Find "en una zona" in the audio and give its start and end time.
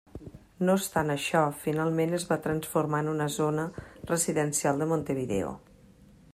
3.05-3.69